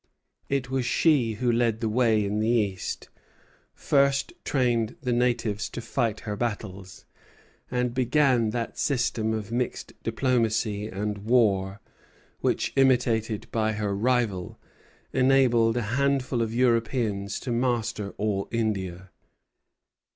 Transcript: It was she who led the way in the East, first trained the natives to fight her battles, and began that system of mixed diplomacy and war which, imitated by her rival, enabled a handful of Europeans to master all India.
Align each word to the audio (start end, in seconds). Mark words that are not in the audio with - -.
It 0.49 0.71
was 0.71 0.83
she 0.83 1.33
who 1.33 1.51
led 1.51 1.79
the 1.79 1.87
way 1.87 2.25
in 2.25 2.39
the 2.39 2.47
East, 2.49 3.09
first 3.75 4.33
trained 4.43 4.95
the 5.03 5.13
natives 5.13 5.69
to 5.69 5.79
fight 5.79 6.21
her 6.21 6.35
battles, 6.35 7.05
and 7.69 7.93
began 7.93 8.49
that 8.49 8.79
system 8.79 9.31
of 9.31 9.51
mixed 9.51 9.93
diplomacy 10.01 10.87
and 10.87 11.19
war 11.19 11.81
which, 12.39 12.73
imitated 12.75 13.45
by 13.51 13.73
her 13.73 13.95
rival, 13.95 14.57
enabled 15.13 15.77
a 15.77 15.83
handful 15.93 16.41
of 16.41 16.51
Europeans 16.51 17.39
to 17.41 17.51
master 17.51 18.15
all 18.17 18.47
India. 18.51 19.11